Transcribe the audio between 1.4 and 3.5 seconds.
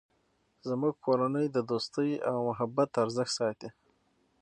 د دوستۍ او محبت ارزښت